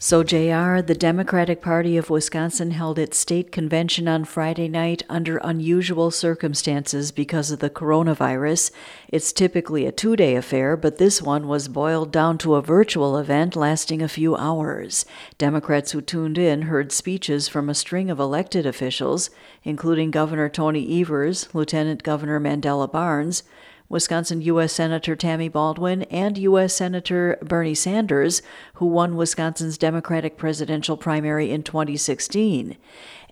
So, 0.00 0.22
JR, 0.22 0.80
the 0.80 0.96
Democratic 0.96 1.60
Party 1.60 1.96
of 1.96 2.08
Wisconsin 2.08 2.70
held 2.70 3.00
its 3.00 3.18
state 3.18 3.50
convention 3.50 4.06
on 4.06 4.24
Friday 4.24 4.68
night 4.68 5.02
under 5.08 5.38
unusual 5.38 6.12
circumstances 6.12 7.10
because 7.10 7.50
of 7.50 7.58
the 7.58 7.68
coronavirus. 7.68 8.70
It's 9.08 9.32
typically 9.32 9.86
a 9.86 9.90
two 9.90 10.14
day 10.14 10.36
affair, 10.36 10.76
but 10.76 10.98
this 10.98 11.20
one 11.20 11.48
was 11.48 11.66
boiled 11.66 12.12
down 12.12 12.38
to 12.38 12.54
a 12.54 12.62
virtual 12.62 13.18
event 13.18 13.56
lasting 13.56 14.00
a 14.00 14.06
few 14.06 14.36
hours. 14.36 15.04
Democrats 15.36 15.90
who 15.90 16.00
tuned 16.00 16.38
in 16.38 16.62
heard 16.62 16.92
speeches 16.92 17.48
from 17.48 17.68
a 17.68 17.74
string 17.74 18.08
of 18.08 18.20
elected 18.20 18.66
officials, 18.66 19.30
including 19.64 20.12
Governor 20.12 20.48
Tony 20.48 21.00
Evers, 21.00 21.52
Lieutenant 21.52 22.04
Governor 22.04 22.38
Mandela 22.38 22.90
Barnes, 22.90 23.42
Wisconsin 23.88 24.42
U.S. 24.42 24.72
Senator 24.74 25.16
Tammy 25.16 25.48
Baldwin 25.48 26.02
and 26.04 26.36
U.S. 26.38 26.74
Senator 26.74 27.38
Bernie 27.42 27.74
Sanders, 27.74 28.42
who 28.74 28.86
won 28.86 29.16
Wisconsin's 29.16 29.78
Democratic 29.78 30.36
presidential 30.36 30.96
primary 30.96 31.50
in 31.50 31.62
2016. 31.62 32.76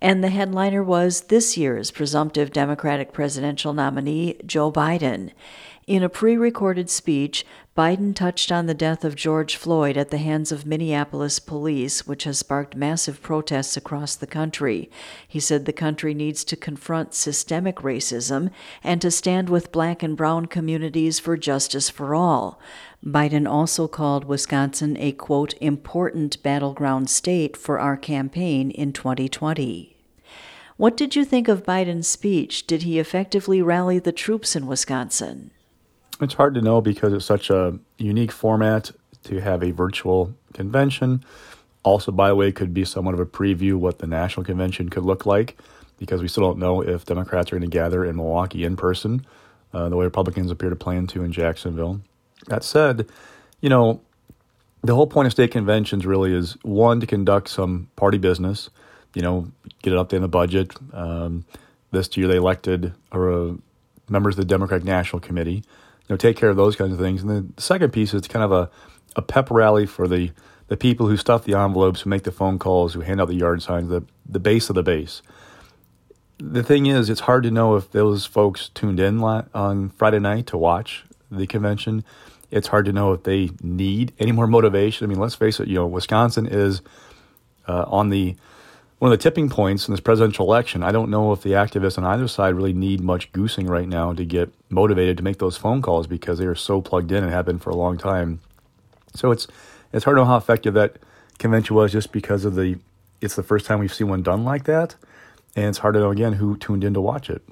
And 0.01 0.25
the 0.25 0.31
headliner 0.31 0.83
was 0.83 1.23
this 1.23 1.57
year's 1.57 1.91
presumptive 1.91 2.53
Democratic 2.53 3.13
presidential 3.13 3.73
nominee, 3.73 4.39
Joe 4.47 4.73
Biden. 4.73 5.33
In 5.87 6.03
a 6.03 6.09
pre 6.09 6.37
recorded 6.37 6.91
speech, 6.91 7.47
Biden 7.77 8.13
touched 8.13 8.51
on 8.51 8.67
the 8.67 8.75
death 8.75 9.05
of 9.05 9.15
George 9.15 9.55
Floyd 9.55 9.97
at 9.97 10.11
the 10.11 10.19
hands 10.19 10.51
of 10.51 10.67
Minneapolis 10.67 11.39
police, 11.39 12.09
which 12.09 12.25
has 12.25 12.41
sparked 12.41 12.75
massive 12.75 13.23
protests 13.23 13.77
across 13.77 14.17
the 14.17 14.27
country. 14.27 14.91
He 15.29 15.39
said 15.39 15.65
the 15.65 15.73
country 15.73 16.13
needs 16.13 16.43
to 16.47 16.57
confront 16.57 17.15
systemic 17.15 17.77
racism 17.77 18.51
and 18.83 19.01
to 19.01 19.13
stand 19.13 19.49
with 19.49 19.71
black 19.71 20.03
and 20.03 20.17
brown 20.17 20.47
communities 20.47 21.21
for 21.21 21.37
justice 21.37 21.89
for 21.89 22.17
all. 22.17 22.59
Biden 23.05 23.49
also 23.49 23.87
called 23.87 24.25
Wisconsin 24.25 24.97
a 24.97 25.13
quote, 25.13 25.55
important 25.61 26.43
battleground 26.43 27.09
state 27.09 27.57
for 27.57 27.79
our 27.79 27.97
campaign 27.97 28.73
in 28.73 28.93
2020. 28.93 29.97
What 30.79 30.97
did 30.97 31.15
you 31.15 31.25
think 31.25 31.47
of 31.47 31.63
Biden's 31.63 32.09
speech? 32.09 32.67
Did 32.67 32.83
he 32.83 32.99
effectively 32.99 33.63
rally 33.63 34.01
the 34.01 34.11
troops 34.11 34.57
in 34.57 34.67
Wisconsin? 34.67 35.53
It's 36.21 36.35
hard 36.35 36.55
to 36.55 36.63
know 36.63 36.81
because 36.81 37.13
it's 37.13 37.27
such 37.27 37.51
a 37.51 37.79
unique 37.99 38.33
format 38.33 38.91
to 39.25 39.41
have 39.41 39.63
a 39.63 39.71
virtual 39.71 40.35
convention. 40.55 41.25
Also, 41.83 42.11
by 42.11 42.29
the 42.29 42.35
way, 42.35 42.51
could 42.53 42.73
be 42.73 42.85
somewhat 42.85 43.15
of 43.15 43.21
a 43.21 43.27
preview 43.27 43.75
what 43.75 43.99
the 43.99 44.07
national 44.07 44.45
convention 44.45 44.89
could 44.89 45.05
look 45.05 45.27
like 45.27 45.59
because 45.99 46.23
we 46.23 46.29
still 46.29 46.43
don't 46.43 46.59
know 46.59 46.83
if 46.83 47.05
Democrats 47.05 47.53
are 47.53 47.59
going 47.59 47.69
to 47.69 47.75
gather 47.75 48.05
in 48.05 48.17
Milwaukee 48.17 48.65
in 48.65 48.77
person, 48.77 49.25
uh, 49.73 49.89
the 49.89 49.97
way 49.97 50.05
Republicans 50.05 50.51
appear 50.51 50.71
to 50.71 50.77
plan 50.77 51.07
to 51.09 51.23
in 51.23 51.33
Jacksonville. 51.33 52.01
That 52.49 52.65
said, 52.65 53.07
you 53.61 53.69
know, 53.69 54.01
the 54.83 54.95
whole 54.95 55.07
point 55.07 55.27
of 55.27 55.33
state 55.33 55.51
conventions 55.51 56.07
really 56.07 56.35
is 56.35 56.57
one 56.63 57.01
to 57.01 57.07
conduct 57.07 57.49
some 57.49 57.89
party 57.97 58.19
business, 58.19 58.71
you 59.15 59.23
know, 59.23 59.51
get 59.83 59.93
it 59.93 59.99
up 59.99 60.13
in 60.13 60.23
the 60.23 60.29
budget. 60.29 60.75
Um, 60.93 61.45
this 61.93 62.17
year 62.17 62.29
they 62.29 62.37
elected 62.37 62.93
or 63.11 63.33
uh, 63.33 63.53
members 64.09 64.35
of 64.35 64.39
the 64.39 64.45
Democratic 64.45 64.85
National 64.85 65.21
Committee 65.21 65.63
you 66.09 66.13
know, 66.13 66.17
take 66.17 66.37
care 66.37 66.49
of 66.49 66.57
those 66.57 66.77
kinds 66.77 66.93
of 66.93 66.99
things. 66.99 67.23
And 67.23 67.31
then 67.31 67.53
the 67.57 67.63
second 67.63 67.93
piece 67.93 68.15
is 68.15 68.29
kind 68.29 68.45
of 68.45 68.53
a, 68.53 68.71
a 69.17 69.23
pep 69.23 69.51
rally 69.51 69.87
for 69.87 70.07
the, 70.07 70.31
the 70.69 70.77
people 70.77 71.09
who 71.09 71.17
stuff 71.17 71.45
the 71.45 71.59
envelopes, 71.59 72.03
who 72.03 72.11
make 72.11 72.23
the 72.23 72.33
phone 72.33 72.59
calls, 72.59 72.95
who 72.95 73.01
hand 73.01 73.21
out 73.21 73.29
the 73.29 73.35
yard 73.35 73.63
signs, 73.63 73.89
the, 73.89 74.05
the 74.29 74.39
base 74.39 74.69
of 74.69 74.75
the 74.75 74.83
base. 74.83 75.23
The 76.39 76.63
thing 76.63 76.87
is, 76.87 77.09
it's 77.09 77.21
hard 77.21 77.43
to 77.45 77.51
know 77.51 77.77
if 77.77 77.91
those 77.91 78.27
folks 78.27 78.69
tuned 78.69 79.01
in 79.01 79.21
on 79.23 79.89
Friday 79.91 80.19
night 80.21 80.47
to 80.49 80.59
watch 80.59 81.05
the 81.31 81.47
convention. 81.47 82.05
It's 82.51 82.69
hard 82.69 82.85
to 82.85 82.93
know 82.93 83.13
if 83.13 83.25
they 83.25 83.51
need 83.63 84.13
any 84.19 84.33
more 84.33 84.47
motivation. 84.47 85.05
I 85.05 85.09
mean, 85.09 85.19
let's 85.19 85.35
face 85.35 85.59
it, 85.59 85.67
you 85.67 85.77
know, 85.77 85.87
Wisconsin 85.87 86.47
is 86.47 86.83
uh, 87.67 87.87
on 87.89 88.11
the 88.11 88.37
one 88.99 89.13
of 89.13 89.19
the 89.19 89.23
tipping 89.23 89.51
points 89.51 89.87
in 89.87 89.93
this 89.93 90.01
presidential 90.01 90.47
election. 90.47 90.83
I 90.83 90.91
don't 90.91 91.11
know 91.11 91.33
if 91.33 91.43
the 91.43 91.53
activists 91.53 91.99
on 91.99 92.05
either 92.05 92.29
side 92.29 92.55
really 92.55 92.73
need 92.73 93.01
much 93.01 93.31
goosing 93.33 93.67
right 93.67 93.89
now 93.89 94.13
to 94.15 94.25
get 94.25 94.51
motivated 94.71 95.19
to 95.19 95.23
make 95.23 95.39
those 95.39 95.57
phone 95.57 95.83
calls 95.83 96.07
because 96.07 96.39
they 96.39 96.47
are 96.47 96.55
so 96.55 96.81
plugged 96.81 97.13
in 97.13 97.23
and 97.23 97.33
have 97.33 97.45
been 97.45 97.59
for 97.59 97.71
a 97.71 97.77
long 97.77 97.99
time. 97.99 98.41
So 99.15 99.31
it's 99.31 99.47
it's 99.93 100.05
hard 100.05 100.17
to 100.17 100.21
know 100.23 100.27
how 100.27 100.37
effective 100.37 100.75
that 100.75 100.97
convention 101.39 101.77
was 101.77 101.93
just 101.93 102.11
because 102.13 102.45
of 102.45 102.55
the 102.55 102.79
it's 103.21 103.37
the 103.37 103.43
first 103.43 103.67
time 103.67 103.79
we've 103.79 103.93
seen 103.93 104.09
one 104.09 104.23
done 104.23 104.45
like 104.45 104.65
that, 104.65 104.95
and 105.55 105.67
it's 105.67 105.79
hard 105.79 105.95
to 105.95 106.01
know 106.01 106.11
again 106.11 106.35
who 106.35 106.57
tuned 106.57 106.85
in 106.85 106.95
to 106.95 107.01
watch 107.01 107.29
it. 107.29 107.43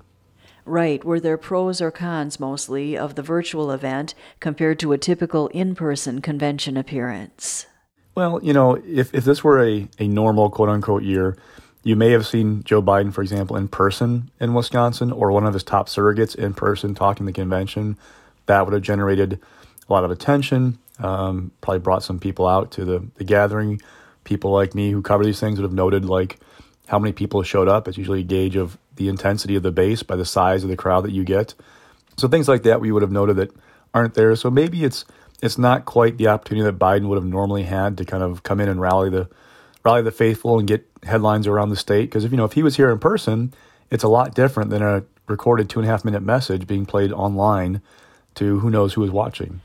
Right. 0.66 1.04
Were 1.04 1.20
there 1.20 1.36
pros 1.36 1.82
or 1.82 1.90
cons 1.90 2.40
mostly 2.40 2.96
of 2.96 3.16
the 3.16 3.22
virtual 3.22 3.70
event 3.70 4.14
compared 4.40 4.78
to 4.78 4.92
a 4.92 4.98
typical 4.98 5.48
in 5.48 5.74
person 5.74 6.22
convention 6.22 6.78
appearance? 6.78 7.66
Well, 8.14 8.40
you 8.42 8.52
know, 8.52 8.76
if, 8.76 9.12
if 9.12 9.24
this 9.24 9.42
were 9.42 9.62
a, 9.64 9.88
a 9.98 10.06
normal 10.06 10.50
quote 10.50 10.68
unquote 10.68 11.02
year, 11.02 11.36
you 11.82 11.96
may 11.96 12.10
have 12.12 12.26
seen 12.26 12.62
Joe 12.62 12.80
Biden, 12.80 13.12
for 13.12 13.22
example, 13.22 13.56
in 13.56 13.68
person 13.68 14.30
in 14.40 14.54
Wisconsin 14.54 15.12
or 15.12 15.32
one 15.32 15.44
of 15.44 15.52
his 15.52 15.64
top 15.64 15.88
surrogates 15.88 16.34
in 16.34 16.54
person 16.54 16.94
talking 16.94 17.26
the 17.26 17.32
convention. 17.32 17.98
That 18.46 18.64
would 18.64 18.72
have 18.72 18.82
generated 18.82 19.40
a 19.88 19.92
lot 19.92 20.04
of 20.04 20.10
attention, 20.10 20.78
um, 20.98 21.50
probably 21.60 21.80
brought 21.80 22.02
some 22.02 22.18
people 22.18 22.46
out 22.46 22.70
to 22.72 22.84
the, 22.84 23.06
the 23.16 23.24
gathering. 23.24 23.82
People 24.24 24.52
like 24.52 24.74
me 24.74 24.90
who 24.90 25.02
cover 25.02 25.24
these 25.24 25.40
things 25.40 25.58
would 25.58 25.64
have 25.64 25.74
noted 25.74 26.06
like 26.06 26.38
how 26.86 26.98
many 26.98 27.12
people 27.12 27.42
showed 27.42 27.68
up. 27.68 27.86
It's 27.86 27.98
usually 27.98 28.20
a 28.20 28.24
gauge 28.24 28.56
of 28.56 28.78
the 28.96 29.08
intensity 29.08 29.56
of 29.56 29.62
the 29.62 29.72
base 29.72 30.02
by 30.02 30.16
the 30.16 30.24
size 30.24 30.62
of 30.62 30.70
the 30.70 30.76
crowd 30.76 31.04
that 31.04 31.12
you 31.12 31.24
get. 31.24 31.54
So 32.16 32.28
things 32.28 32.48
like 32.48 32.62
that 32.62 32.80
we 32.80 32.92
would 32.92 33.02
have 33.02 33.12
noted 33.12 33.36
that 33.36 33.50
aren't 33.92 34.14
there. 34.14 34.34
So 34.36 34.50
maybe 34.50 34.84
it's 34.84 35.04
it's 35.42 35.58
not 35.58 35.84
quite 35.84 36.16
the 36.16 36.28
opportunity 36.28 36.64
that 36.64 36.78
Biden 36.78 37.08
would 37.08 37.16
have 37.16 37.24
normally 37.24 37.64
had 37.64 37.98
to 37.98 38.04
kind 38.04 38.22
of 38.22 38.42
come 38.42 38.60
in 38.60 38.68
and 38.68 38.80
rally 38.80 39.10
the 39.10 39.28
rally 39.84 40.02
the 40.02 40.10
faithful 40.10 40.58
and 40.58 40.66
get 40.66 40.86
headlines 41.02 41.46
around 41.46 41.70
the 41.70 41.76
state. 41.76 42.06
Because 42.06 42.24
if 42.24 42.30
you 42.30 42.36
know 42.36 42.44
if 42.44 42.52
he 42.52 42.62
was 42.62 42.76
here 42.76 42.90
in 42.90 42.98
person, 42.98 43.52
it's 43.90 44.04
a 44.04 44.08
lot 44.08 44.34
different 44.34 44.70
than 44.70 44.82
a 44.82 45.04
recorded 45.26 45.68
two 45.68 45.80
and 45.80 45.88
a 45.88 45.90
half 45.90 46.04
minute 46.04 46.22
message 46.22 46.66
being 46.66 46.86
played 46.86 47.12
online 47.12 47.80
to 48.34 48.60
who 48.60 48.70
knows 48.70 48.94
who 48.94 49.04
is 49.04 49.10
watching. 49.10 49.60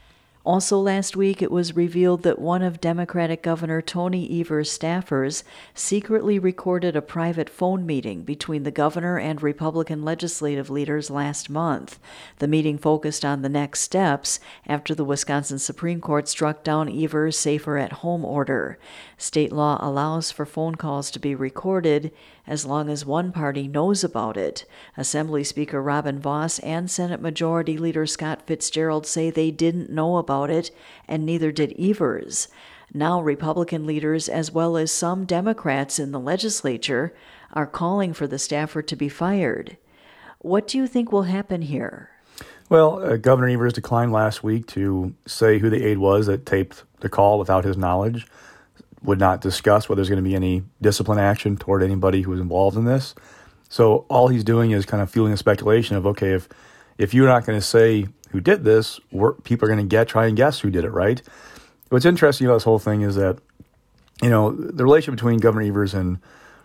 Also, 0.50 0.80
last 0.80 1.16
week 1.16 1.44
it 1.44 1.52
was 1.52 1.76
revealed 1.76 2.24
that 2.24 2.40
one 2.40 2.64
of 2.64 2.82
Democratic 2.82 3.44
Governor 3.44 3.84
Tony 3.84 4.42
Evers' 4.42 4.76
staffers 4.76 5.44
secretly 5.76 6.40
recorded 6.40 6.96
a 6.96 7.04
private 7.04 7.52
phone 7.52 7.86
meeting 7.86 8.24
between 8.24 8.64
the 8.64 8.72
governor 8.72 9.20
and 9.20 9.44
Republican 9.44 10.02
legislative 10.02 10.68
leaders 10.72 11.12
last 11.12 11.52
month. 11.52 12.00
The 12.40 12.48
meeting 12.48 12.80
focused 12.80 13.24
on 13.24 13.44
the 13.44 13.48
next 13.48 13.82
steps 13.82 14.40
after 14.66 14.96
the 14.96 15.06
Wisconsin 15.06 15.60
Supreme 15.60 16.02
Court 16.02 16.28
struck 16.28 16.64
down 16.64 16.90
Evers' 16.90 17.38
safer 17.38 17.78
at 17.78 18.02
home 18.02 18.26
order. 18.26 18.80
State 19.20 19.52
law 19.52 19.78
allows 19.80 20.32
for 20.32 20.48
phone 20.48 20.74
calls 20.74 21.12
to 21.12 21.20
be 21.20 21.36
recorded 21.36 22.12
as 22.50 22.66
long 22.66 22.90
as 22.90 23.06
one 23.06 23.32
party 23.32 23.68
knows 23.68 24.04
about 24.04 24.36
it. 24.36 24.66
Assembly 24.98 25.44
Speaker 25.44 25.82
Robin 25.82 26.20
Vos 26.20 26.58
and 26.60 26.90
Senate 26.90 27.22
Majority 27.22 27.78
Leader 27.78 28.08
Scott 28.08 28.42
Fitzgerald 28.48 29.06
say 29.06 29.30
they 29.30 29.52
didn't 29.52 29.92
know 29.92 30.18
about 30.18 30.50
it, 30.50 30.72
and 31.08 31.26
neither 31.26 31.52
did 31.52 31.80
Evers. 31.80 32.48
Now, 32.92 33.22
Republican 33.22 33.86
leaders, 33.86 34.28
as 34.28 34.52
well 34.52 34.78
as 34.78 34.92
some 34.92 35.26
Democrats 35.26 36.00
in 36.00 36.12
the 36.12 36.20
legislature, 36.20 37.14
are 37.54 37.68
calling 37.68 38.14
for 38.14 38.26
the 38.26 38.40
staffer 38.40 38.82
to 38.82 38.96
be 38.96 39.10
fired. 39.10 39.78
What 40.40 40.68
do 40.68 40.80
you 40.80 40.88
think 40.88 41.12
will 41.12 41.24
happen 41.24 41.62
here? 41.62 42.10
Well, 42.68 43.04
uh, 43.04 43.18
Governor 43.18 43.50
Evers 43.50 43.74
declined 43.74 44.12
last 44.12 44.44
week 44.44 44.66
to 44.68 45.14
say 45.28 45.60
who 45.60 45.70
the 45.70 45.86
aide 45.86 46.00
was 46.00 46.26
that 46.26 46.48
taped 46.48 46.84
the 47.02 47.10
call 47.10 47.38
without 47.38 47.64
his 47.64 47.78
knowledge 47.78 48.26
would 49.04 49.20
not 49.20 49.42
discuss 49.42 49.88
whether 49.88 50.00
there's 50.00 50.10
going 50.10 50.24
to 50.24 50.28
be 50.30 50.36
any 50.36 50.64
discipline 50.82 51.20
action 51.20 51.58
toward 51.58 51.84
anybody 51.84 52.22
who 52.22 52.32
was 52.32 52.40
involved 52.40 52.78
in 52.78 52.86
this. 52.86 53.16
So 53.70 54.06
all 54.10 54.28
he's 54.28 54.44
doing 54.44 54.72
is 54.72 54.86
kind 54.86 55.02
of 55.02 55.10
fueling 55.10 55.32
the 55.32 55.38
speculation 55.38 55.96
of 55.96 56.06
okay, 56.08 56.34
if 56.34 56.50
if 56.98 57.14
you're 57.14 57.28
not 57.28 57.46
going 57.46 57.58
to 57.58 57.66
say 57.66 58.08
who 58.32 58.40
did 58.40 58.64
this, 58.64 59.00
people 59.44 59.66
are 59.66 59.74
going 59.74 59.80
to 59.80 59.90
get 59.90 60.08
try 60.08 60.28
and 60.28 60.36
guess 60.36 60.60
who 60.60 60.70
did 60.70 60.84
it, 60.84 60.92
right? 60.92 61.22
What's 61.90 62.06
interesting 62.06 62.46
about 62.48 62.56
this 62.56 62.64
whole 62.64 62.80
thing 62.80 63.02
is 63.02 63.16
that 63.16 63.40
you 64.22 64.30
know 64.30 64.52
the 64.52 64.84
relationship 64.84 65.16
between 65.16 65.40
Governor 65.40 65.66
Evers 65.68 65.94
and 65.94 66.20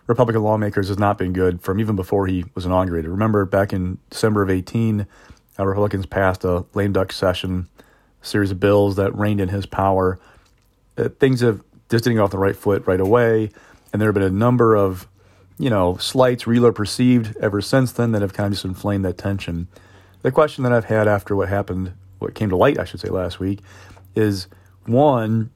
Republican 0.07 0.43
lawmakers 0.43 0.87
has 0.89 0.99
not 0.99 1.17
been 1.17 1.33
good 1.33 1.61
from 1.61 1.79
even 1.79 1.95
before 1.95 2.27
he 2.27 2.45
was 2.53 2.65
inaugurated. 2.65 3.09
Remember 3.09 3.45
back 3.45 3.73
in 3.73 3.97
December 4.09 4.43
of 4.43 4.49
18, 4.49 5.07
uh, 5.57 5.65
Republicans 5.65 6.05
passed 6.05 6.43
a 6.43 6.65
lame 6.73 6.93
duck 6.93 7.11
session 7.11 7.67
series 8.21 8.51
of 8.51 8.59
bills 8.59 8.95
that 8.97 9.15
reined 9.15 9.41
in 9.41 9.49
his 9.49 9.65
power. 9.65 10.19
Uh, 10.97 11.09
things 11.09 11.41
have 11.41 11.63
just 11.89 12.03
didn't 12.03 12.17
get 12.17 12.23
off 12.23 12.31
the 12.31 12.37
right 12.37 12.55
foot 12.55 12.85
right 12.87 12.99
away. 12.99 13.49
And 13.91 14.01
there 14.01 14.07
have 14.07 14.13
been 14.13 14.23
a 14.23 14.29
number 14.29 14.75
of, 14.75 15.07
you 15.57 15.69
know, 15.69 15.97
slights, 15.97 16.47
real 16.47 16.65
or 16.65 16.73
perceived, 16.73 17.35
ever 17.37 17.61
since 17.61 17.91
then 17.91 18.11
that 18.11 18.21
have 18.21 18.33
kind 18.33 18.47
of 18.47 18.53
just 18.53 18.65
inflamed 18.65 19.05
that 19.05 19.17
tension. 19.17 19.67
The 20.21 20.31
question 20.31 20.63
that 20.63 20.73
I've 20.73 20.85
had 20.85 21.07
after 21.07 21.35
what 21.35 21.49
happened, 21.49 21.93
what 22.19 22.33
came 22.33 22.49
to 22.49 22.57
light, 22.57 22.79
I 22.79 22.85
should 22.85 22.99
say, 22.99 23.09
last 23.09 23.39
week, 23.39 23.59
is 24.15 24.47
one, 24.85 25.51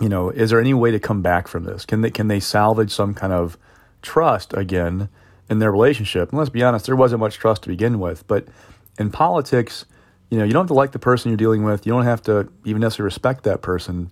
you 0.00 0.08
know, 0.08 0.30
is 0.30 0.50
there 0.50 0.60
any 0.60 0.74
way 0.74 0.90
to 0.90 1.00
come 1.00 1.22
back 1.22 1.48
from 1.48 1.64
this? 1.64 1.84
Can 1.84 2.00
they 2.00 2.10
can 2.10 2.28
they 2.28 2.40
salvage 2.40 2.90
some 2.90 3.14
kind 3.14 3.32
of 3.32 3.58
trust 4.00 4.54
again 4.54 5.08
in 5.50 5.58
their 5.58 5.72
relationship? 5.72 6.30
And 6.30 6.38
let's 6.38 6.50
be 6.50 6.62
honest, 6.62 6.86
there 6.86 6.96
wasn't 6.96 7.20
much 7.20 7.36
trust 7.36 7.62
to 7.62 7.68
begin 7.68 7.98
with. 7.98 8.26
But 8.26 8.46
in 8.98 9.10
politics, 9.10 9.84
you 10.30 10.38
know, 10.38 10.44
you 10.44 10.52
don't 10.52 10.64
have 10.64 10.68
to 10.68 10.74
like 10.74 10.92
the 10.92 10.98
person 10.98 11.30
you're 11.30 11.36
dealing 11.36 11.64
with. 11.64 11.86
You 11.86 11.92
don't 11.92 12.04
have 12.04 12.22
to 12.24 12.48
even 12.64 12.80
necessarily 12.80 13.06
respect 13.06 13.44
that 13.44 13.62
person. 13.62 14.10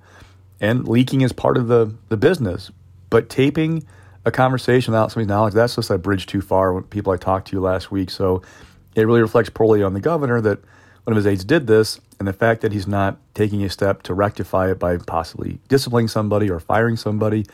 And 0.60 0.86
leaking 0.88 1.20
is 1.20 1.32
part 1.32 1.56
of 1.56 1.68
the 1.68 1.94
the 2.08 2.16
business. 2.16 2.70
But 3.10 3.28
taping 3.28 3.86
a 4.24 4.30
conversation 4.30 4.92
without 4.92 5.12
somebody's 5.12 5.28
knowledge, 5.28 5.54
that's 5.54 5.76
just 5.76 5.90
a 5.90 5.98
bridge 5.98 6.26
too 6.26 6.40
far. 6.40 6.72
When 6.72 6.84
people 6.84 7.12
I 7.12 7.16
talked 7.16 7.48
to 7.48 7.60
last 7.60 7.90
week, 7.90 8.10
so 8.10 8.42
it 8.94 9.06
really 9.06 9.22
reflects 9.22 9.50
poorly 9.50 9.82
on 9.82 9.94
the 9.94 10.00
governor 10.00 10.40
that 10.40 10.58
one 11.04 11.12
of 11.12 11.16
his 11.16 11.26
aides 11.26 11.44
did 11.44 11.68
this, 11.68 12.00
and 12.18 12.26
the 12.26 12.32
fact 12.32 12.62
that 12.62 12.72
he's 12.72 12.86
not 12.86 13.18
taking 13.34 13.62
a 13.62 13.70
step 13.70 14.02
to 14.04 14.14
rectify 14.14 14.70
it 14.70 14.78
by 14.78 14.96
possibly 14.96 15.60
disciplining 15.68 16.08
somebody 16.08 16.50
or 16.50 16.58
firing 16.58 16.96
somebody 16.96 17.46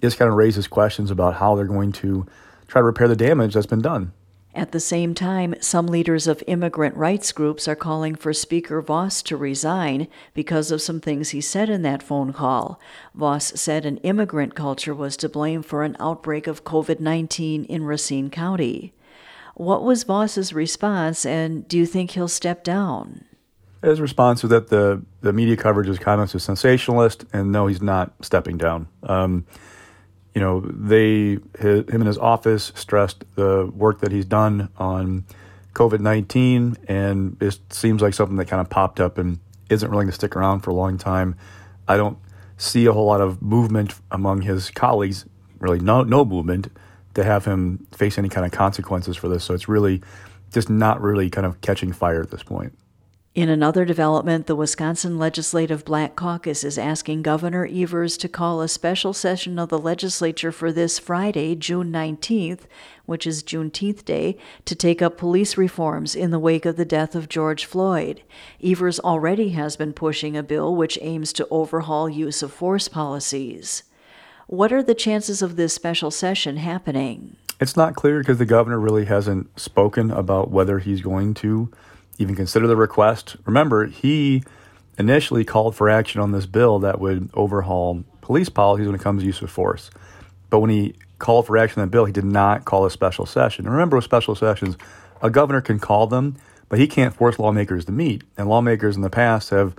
just 0.00 0.18
kind 0.18 0.30
of 0.30 0.36
raises 0.36 0.66
questions 0.66 1.10
about 1.10 1.34
how 1.34 1.54
they're 1.54 1.64
going 1.64 1.92
to 1.92 2.26
try 2.68 2.80
to 2.80 2.84
repair 2.84 3.08
the 3.08 3.16
damage 3.16 3.54
that's 3.54 3.66
been 3.66 3.82
done. 3.82 4.12
At 4.56 4.72
the 4.72 4.80
same 4.80 5.14
time, 5.14 5.54
some 5.60 5.86
leaders 5.86 6.26
of 6.26 6.42
immigrant 6.46 6.96
rights 6.96 7.30
groups 7.30 7.68
are 7.68 7.76
calling 7.76 8.14
for 8.14 8.32
Speaker 8.32 8.80
Vos 8.80 9.20
to 9.24 9.36
resign 9.36 10.08
because 10.32 10.70
of 10.70 10.80
some 10.80 10.98
things 10.98 11.28
he 11.28 11.42
said 11.42 11.68
in 11.68 11.82
that 11.82 12.02
phone 12.02 12.32
call. 12.32 12.80
Vos 13.14 13.52
said 13.60 13.84
an 13.84 13.98
immigrant 13.98 14.54
culture 14.54 14.94
was 14.94 15.14
to 15.18 15.28
blame 15.28 15.62
for 15.62 15.82
an 15.82 15.94
outbreak 16.00 16.46
of 16.46 16.64
COVID 16.64 17.00
19 17.00 17.64
in 17.64 17.84
Racine 17.84 18.30
County. 18.30 18.94
What 19.56 19.84
was 19.84 20.04
Vos's 20.04 20.54
response, 20.54 21.26
and 21.26 21.68
do 21.68 21.76
you 21.76 21.84
think 21.84 22.12
he'll 22.12 22.26
step 22.26 22.64
down? 22.64 23.26
His 23.82 24.00
response 24.00 24.42
was 24.42 24.48
that 24.48 24.68
the, 24.68 25.04
the 25.20 25.34
media 25.34 25.58
coverage 25.58 25.88
is 25.90 25.98
kind 25.98 26.18
of 26.18 26.30
sensationalist, 26.30 27.26
and 27.34 27.52
no, 27.52 27.66
he's 27.66 27.82
not 27.82 28.14
stepping 28.22 28.56
down. 28.56 28.88
Um, 29.02 29.44
you 30.36 30.42
know, 30.42 30.60
they 30.60 31.38
him 31.58 31.86
and 31.88 32.06
his 32.06 32.18
office 32.18 32.70
stressed 32.74 33.24
the 33.36 33.72
work 33.74 34.00
that 34.00 34.12
he's 34.12 34.26
done 34.26 34.68
on 34.76 35.24
COVID 35.72 36.00
nineteen, 36.00 36.76
and 36.86 37.38
it 37.40 37.58
seems 37.70 38.02
like 38.02 38.12
something 38.12 38.36
that 38.36 38.44
kind 38.44 38.60
of 38.60 38.68
popped 38.68 39.00
up 39.00 39.16
and 39.16 39.38
isn't 39.70 39.90
going 39.90 40.08
to 40.08 40.12
stick 40.12 40.36
around 40.36 40.60
for 40.60 40.72
a 40.72 40.74
long 40.74 40.98
time. 40.98 41.36
I 41.88 41.96
don't 41.96 42.18
see 42.58 42.84
a 42.84 42.92
whole 42.92 43.06
lot 43.06 43.22
of 43.22 43.40
movement 43.40 43.94
among 44.10 44.42
his 44.42 44.70
colleagues, 44.70 45.24
really 45.58 45.80
no 45.80 46.02
no 46.02 46.22
movement 46.22 46.70
to 47.14 47.24
have 47.24 47.46
him 47.46 47.86
face 47.96 48.18
any 48.18 48.28
kind 48.28 48.44
of 48.44 48.52
consequences 48.52 49.16
for 49.16 49.28
this. 49.28 49.42
So 49.42 49.54
it's 49.54 49.68
really 49.70 50.02
just 50.52 50.68
not 50.68 51.00
really 51.00 51.30
kind 51.30 51.46
of 51.46 51.62
catching 51.62 51.94
fire 51.94 52.20
at 52.20 52.30
this 52.30 52.42
point. 52.42 52.78
In 53.36 53.50
another 53.50 53.84
development, 53.84 54.46
the 54.46 54.56
Wisconsin 54.56 55.18
Legislative 55.18 55.84
Black 55.84 56.16
Caucus 56.16 56.64
is 56.64 56.78
asking 56.78 57.20
Governor 57.20 57.68
Evers 57.70 58.16
to 58.16 58.30
call 58.30 58.62
a 58.62 58.66
special 58.66 59.12
session 59.12 59.58
of 59.58 59.68
the 59.68 59.78
legislature 59.78 60.50
for 60.50 60.72
this 60.72 60.98
Friday, 60.98 61.54
June 61.54 61.92
19th, 61.92 62.60
which 63.04 63.26
is 63.26 63.42
Juneteenth 63.42 64.06
Day, 64.06 64.38
to 64.64 64.74
take 64.74 65.02
up 65.02 65.18
police 65.18 65.58
reforms 65.58 66.16
in 66.16 66.30
the 66.30 66.38
wake 66.38 66.64
of 66.64 66.76
the 66.76 66.86
death 66.86 67.14
of 67.14 67.28
George 67.28 67.66
Floyd. 67.66 68.22
Evers 68.64 68.98
already 69.00 69.50
has 69.50 69.76
been 69.76 69.92
pushing 69.92 70.34
a 70.34 70.42
bill 70.42 70.74
which 70.74 70.98
aims 71.02 71.30
to 71.34 71.46
overhaul 71.50 72.08
use 72.08 72.42
of 72.42 72.54
force 72.54 72.88
policies. 72.88 73.82
What 74.46 74.72
are 74.72 74.82
the 74.82 74.94
chances 74.94 75.42
of 75.42 75.56
this 75.56 75.74
special 75.74 76.10
session 76.10 76.56
happening? 76.56 77.36
It's 77.60 77.76
not 77.76 77.96
clear 77.96 78.20
because 78.20 78.38
the 78.38 78.46
governor 78.46 78.80
really 78.80 79.04
hasn't 79.04 79.60
spoken 79.60 80.10
about 80.10 80.50
whether 80.50 80.78
he's 80.78 81.02
going 81.02 81.34
to 81.34 81.70
even 82.18 82.34
consider 82.34 82.66
the 82.66 82.76
request. 82.76 83.36
Remember, 83.44 83.86
he 83.86 84.42
initially 84.98 85.44
called 85.44 85.74
for 85.74 85.88
action 85.88 86.20
on 86.20 86.32
this 86.32 86.46
bill 86.46 86.78
that 86.80 87.00
would 87.00 87.30
overhaul 87.34 88.04
police 88.20 88.48
policies 88.48 88.86
when 88.86 88.94
it 88.94 89.00
comes 89.00 89.22
to 89.22 89.26
use 89.26 89.42
of 89.42 89.50
force. 89.50 89.90
But 90.50 90.60
when 90.60 90.70
he 90.70 90.94
called 91.18 91.46
for 91.46 91.56
action 91.56 91.80
on 91.80 91.88
the 91.88 91.90
bill, 91.90 92.04
he 92.04 92.12
did 92.12 92.24
not 92.24 92.64
call 92.64 92.86
a 92.86 92.90
special 92.90 93.26
session. 93.26 93.66
And 93.66 93.74
remember, 93.74 93.96
with 93.96 94.04
special 94.04 94.34
sessions, 94.34 94.76
a 95.22 95.30
governor 95.30 95.60
can 95.60 95.78
call 95.78 96.06
them, 96.06 96.36
but 96.68 96.78
he 96.78 96.86
can't 96.86 97.14
force 97.14 97.38
lawmakers 97.38 97.84
to 97.86 97.92
meet. 97.92 98.24
And 98.36 98.48
lawmakers 98.48 98.96
in 98.96 99.02
the 99.02 99.10
past 99.10 99.50
have 99.50 99.74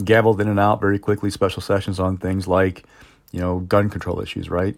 gavelled 0.00 0.40
in 0.40 0.48
and 0.48 0.58
out 0.58 0.80
very 0.80 0.98
quickly 0.98 1.30
special 1.30 1.62
sessions 1.62 2.00
on 2.00 2.16
things 2.16 2.48
like, 2.48 2.84
you 3.32 3.40
know, 3.40 3.60
gun 3.60 3.90
control 3.90 4.20
issues, 4.20 4.50
right? 4.50 4.76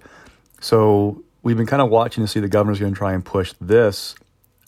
So 0.61 1.23
we've 1.43 1.57
been 1.57 1.67
kind 1.67 1.83
of 1.83 1.91
watching 1.91 2.25
to 2.25 2.29
see 2.29 2.41
the 2.41 2.49
governor's 2.49 2.81
going 2.81 2.93
to 2.93 2.99
try 2.99 3.13
and 3.13 3.25
push 3.25 3.55
this 3.61 4.15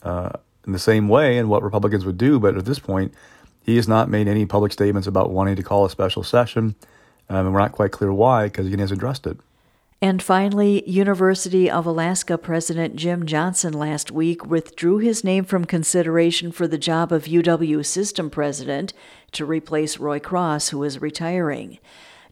uh, 0.03 0.31
in 0.65 0.73
the 0.73 0.79
same 0.79 1.07
way 1.07 1.37
and 1.37 1.49
what 1.49 1.63
Republicans 1.63 2.05
would 2.05 2.17
do. 2.17 2.39
But 2.39 2.57
at 2.57 2.65
this 2.65 2.79
point, 2.79 3.13
he 3.61 3.75
has 3.77 3.87
not 3.87 4.09
made 4.09 4.27
any 4.27 4.45
public 4.45 4.71
statements 4.71 5.07
about 5.07 5.31
wanting 5.31 5.55
to 5.55 5.63
call 5.63 5.85
a 5.85 5.89
special 5.89 6.23
session. 6.23 6.75
Um, 7.29 7.47
and 7.47 7.53
we're 7.53 7.59
not 7.59 7.71
quite 7.71 7.91
clear 7.91 8.13
why 8.13 8.45
because 8.45 8.67
he 8.67 8.71
hasn't 8.77 8.99
addressed 8.99 9.25
it. 9.25 9.37
And 10.01 10.21
finally, 10.21 10.87
University 10.87 11.71
of 11.71 11.85
Alaska 11.85 12.37
President 12.37 12.95
Jim 12.95 13.25
Johnson 13.25 13.73
last 13.73 14.11
week 14.11 14.45
withdrew 14.45 14.99
his 14.99 15.23
name 15.23 15.45
from 15.45 15.65
consideration 15.65 16.51
for 16.51 16.67
the 16.67 16.77
job 16.77 17.11
of 17.11 17.25
UW 17.25 17.83
system 17.83 18.29
president 18.29 18.93
to 19.31 19.45
replace 19.45 19.97
Ray 19.97 20.19
Cross, 20.19 20.69
who 20.69 20.83
is 20.83 21.01
retiring. 21.01 21.79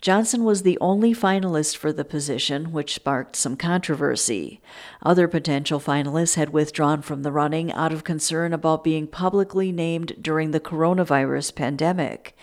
Johnson 0.03 0.43
was 0.43 0.63
the 0.63 0.77
only 0.81 1.13
finalist 1.13 1.77
for 1.77 1.93
the 1.93 2.03
position, 2.03 2.73
which 2.73 2.93
sparked 2.93 3.37
some 3.37 3.55
controversy. 3.55 4.59
Other 5.01 5.29
potential 5.29 5.79
finalists 5.79 6.35
had 6.35 6.49
withdrawn 6.49 7.01
from 7.01 7.23
the 7.23 7.31
running 7.31 7.71
out 7.71 7.93
of 7.93 8.03
concern 8.03 8.51
about 8.51 8.83
being 8.83 9.07
publicly 9.07 9.71
named 9.71 10.17
during 10.21 10.51
the 10.51 10.59
coronavirus 10.59 11.55
pandemic. 11.55 12.35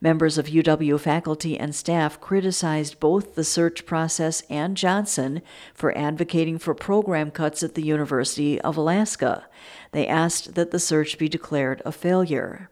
Members 0.00 0.38
of 0.38 0.46
UW 0.46 0.98
faculty 0.98 1.56
and 1.56 1.72
staff 1.72 2.20
criticized 2.20 2.98
both 2.98 3.36
the 3.36 3.44
search 3.44 3.86
process 3.86 4.42
and 4.50 4.76
Johnson 4.76 5.40
for 5.72 5.96
advocating 5.96 6.58
for 6.58 6.74
program 6.74 7.30
cuts 7.30 7.62
at 7.62 7.76
the 7.76 7.84
University 7.84 8.60
of 8.62 8.76
Alaska. 8.76 9.46
They 9.92 10.08
asked 10.08 10.56
that 10.56 10.72
the 10.72 10.80
search 10.80 11.16
be 11.16 11.28
declared 11.28 11.80
a 11.84 11.92
failure. 11.92 12.70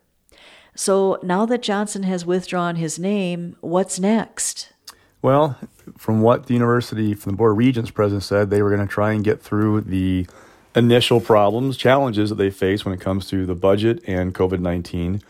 So 0.75 1.19
now 1.23 1.47
that 1.47 1.63
Johnson 1.63 2.03
has 2.05 2.25
withdrawn 2.25 2.77
his 2.77 2.99
name, 2.99 3.57
what's 3.61 4.01
next? 4.01 4.73
Well, 5.21 5.59
from 5.97 6.21
what 6.21 6.47
the 6.47 6.55
university, 6.55 7.15
from 7.15 7.33
the 7.33 7.37
Board 7.37 7.53
of 7.53 7.59
Regents 7.59 7.91
president 7.91 8.25
said, 8.25 8.51
they 8.51 8.63
were 8.63 8.75
going 8.75 8.87
to 8.87 8.93
try 8.93 9.13
and 9.13 9.23
get 9.23 9.43
through 9.43 9.83
the 9.83 10.27
initial 10.75 11.21
problems, 11.21 11.77
challenges 11.77 12.31
that 12.31 12.37
they 12.37 12.51
face 12.51 12.85
when 12.85 12.95
it 12.95 13.01
comes 13.01 13.29
to 13.29 13.47
the 13.47 13.55
budget 13.55 14.03
and 14.07 14.35
COVID 14.35 14.61
19. 14.61 15.23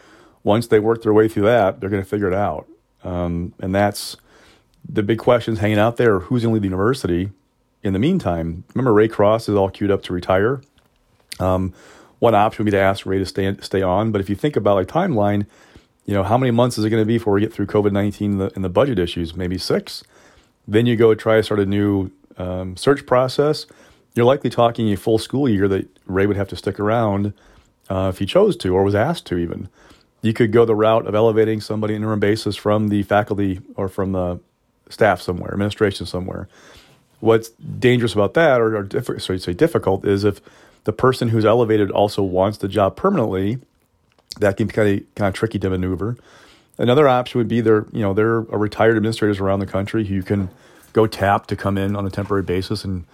Once 0.44 0.66
they 0.66 0.80
work 0.80 1.02
their 1.02 1.12
way 1.12 1.28
through 1.28 1.44
that, 1.44 1.80
they're 1.80 1.90
going 1.90 2.02
to 2.02 2.08
figure 2.08 2.28
it 2.28 2.34
out. 2.34 2.66
Um, 3.04 3.52
and 3.60 3.74
that's 3.74 4.16
the 4.88 5.02
big 5.02 5.18
questions 5.18 5.58
hanging 5.58 5.78
out 5.78 5.96
there 5.96 6.20
who's 6.20 6.42
going 6.42 6.52
to 6.52 6.54
lead 6.54 6.62
the 6.62 6.68
university 6.74 7.30
in 7.82 7.92
the 7.92 7.98
meantime. 7.98 8.64
Remember, 8.74 8.92
Ray 8.92 9.08
Cross 9.08 9.48
is 9.48 9.54
all 9.54 9.70
queued 9.70 9.90
up 9.90 10.02
to 10.04 10.12
retire. 10.12 10.60
Um, 11.38 11.72
one 12.22 12.36
option 12.36 12.64
would 12.64 12.70
be 12.70 12.76
to 12.76 12.84
ask 12.90 13.04
Ray 13.04 13.18
to 13.18 13.26
stay 13.26 13.56
stay 13.60 13.82
on. 13.82 14.12
But 14.12 14.20
if 14.20 14.30
you 14.30 14.36
think 14.36 14.54
about 14.54 14.80
a 14.80 14.86
timeline, 14.86 15.44
you 16.06 16.14
know, 16.14 16.22
how 16.22 16.38
many 16.38 16.52
months 16.52 16.78
is 16.78 16.84
it 16.84 16.90
going 16.90 17.02
to 17.02 17.06
be 17.06 17.18
before 17.18 17.32
we 17.32 17.40
get 17.40 17.52
through 17.52 17.66
COVID 17.66 17.90
nineteen 17.90 18.40
and 18.40 18.64
the 18.64 18.68
budget 18.68 18.98
issues? 18.98 19.34
Maybe 19.34 19.58
six. 19.58 20.04
Then 20.68 20.86
you 20.86 20.94
go 20.94 21.14
try 21.16 21.36
to 21.38 21.42
start 21.42 21.58
a 21.58 21.66
new 21.66 22.12
um, 22.36 22.76
search 22.76 23.06
process. 23.06 23.66
You're 24.14 24.30
likely 24.34 24.50
talking 24.50 24.92
a 24.92 24.96
full 24.96 25.18
school 25.18 25.48
year 25.48 25.66
that 25.66 25.84
Ray 26.06 26.26
would 26.26 26.36
have 26.36 26.48
to 26.50 26.56
stick 26.56 26.78
around 26.78 27.32
uh, 27.90 28.12
if 28.12 28.18
he 28.20 28.26
chose 28.26 28.56
to 28.58 28.68
or 28.76 28.84
was 28.84 28.94
asked 28.94 29.26
to. 29.26 29.36
Even 29.36 29.68
you 30.20 30.32
could 30.32 30.52
go 30.52 30.64
the 30.64 30.76
route 30.76 31.08
of 31.08 31.16
elevating 31.16 31.60
somebody 31.60 31.96
interim 31.96 32.20
basis 32.20 32.54
from 32.54 32.88
the 32.88 33.02
faculty 33.02 33.60
or 33.74 33.88
from 33.88 34.12
the 34.12 34.38
staff 34.88 35.20
somewhere, 35.20 35.52
administration 35.52 36.06
somewhere. 36.06 36.46
What's 37.18 37.48
dangerous 37.48 38.14
about 38.14 38.34
that, 38.34 38.60
or, 38.60 38.76
or 38.76 38.82
diff- 38.84 39.22
say 39.22 39.54
difficult, 39.54 40.06
is 40.06 40.22
if 40.22 40.40
the 40.84 40.92
person 40.92 41.28
who's 41.28 41.44
elevated 41.44 41.90
also 41.90 42.22
wants 42.22 42.58
the 42.58 42.68
job 42.68 42.96
permanently, 42.96 43.58
that 44.40 44.56
can 44.56 44.66
be 44.66 44.72
kind 44.72 45.00
of, 45.00 45.14
kind 45.14 45.28
of 45.28 45.34
tricky 45.34 45.58
to 45.58 45.70
maneuver. 45.70 46.16
Another 46.78 47.06
option 47.06 47.38
would 47.38 47.48
be 47.48 47.60
there, 47.60 47.86
you 47.92 48.00
know, 48.00 48.14
there 48.14 48.28
are 48.28 48.58
retired 48.58 48.96
administrators 48.96 49.38
around 49.38 49.60
the 49.60 49.66
country 49.66 50.04
who 50.04 50.14
you 50.14 50.22
can 50.22 50.48
go 50.92 51.06
tap 51.06 51.46
to 51.46 51.56
come 51.56 51.78
in 51.78 51.94
on 51.94 52.06
a 52.06 52.10
temporary 52.10 52.42
basis 52.42 52.84
and 52.84 53.04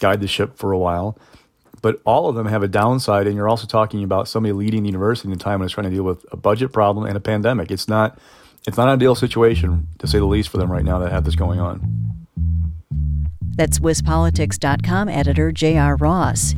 guide 0.00 0.20
the 0.20 0.28
ship 0.28 0.56
for 0.56 0.72
a 0.72 0.78
while. 0.78 1.18
But 1.80 2.00
all 2.04 2.28
of 2.28 2.34
them 2.34 2.46
have 2.46 2.62
a 2.62 2.68
downside, 2.68 3.26
and 3.26 3.36
you're 3.36 3.48
also 3.48 3.66
talking 3.66 4.02
about 4.02 4.26
somebody 4.26 4.52
leading 4.52 4.82
the 4.82 4.88
university 4.88 5.28
in 5.28 5.34
a 5.34 5.36
time 5.36 5.60
when 5.60 5.66
it's 5.66 5.74
trying 5.74 5.88
to 5.88 5.94
deal 5.94 6.02
with 6.02 6.24
a 6.32 6.36
budget 6.36 6.72
problem 6.72 7.06
and 7.06 7.16
a 7.16 7.20
pandemic. 7.20 7.70
It's 7.70 7.86
not, 7.86 8.18
it's 8.66 8.76
not 8.76 8.88
an 8.88 8.94
ideal 8.94 9.14
situation 9.14 9.86
to 9.98 10.06
say 10.06 10.18
the 10.18 10.24
least 10.24 10.48
for 10.48 10.56
them 10.56 10.72
right 10.72 10.84
now 10.84 10.98
that 10.98 11.12
have 11.12 11.24
this 11.24 11.36
going 11.36 11.60
on. 11.60 12.16
That's 13.56 13.78
WisPolitics.com 13.80 15.08
editor 15.08 15.52
J.R. 15.52 15.96
Ross. 15.96 16.54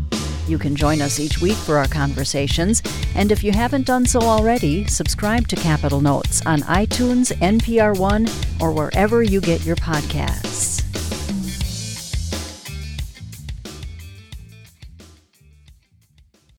You 0.51 0.59
can 0.59 0.75
join 0.75 1.01
us 1.01 1.21
each 1.21 1.41
week 1.41 1.57
for 1.57 1.79
our 1.79 1.87
conversations, 1.87 2.83
and 3.15 3.31
if 3.31 3.45
you 3.45 3.53
haven't 3.53 3.87
done 3.87 4.05
so 4.05 4.19
already, 4.19 4.85
subscribe 4.87 5.47
to 5.47 5.55
Capitol 5.55 6.01
Notes 6.01 6.45
on 6.45 6.63
iTunes, 6.63 7.33
NPR 7.37 7.97
One, 7.97 8.27
or 8.61 8.73
wherever 8.73 9.23
you 9.23 9.41
get 9.41 9.65
your 9.65 9.77
podcasts. 9.77 10.80